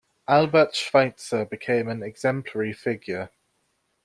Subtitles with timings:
[0.27, 3.29] Albert Schweitzer became an exemplary figure.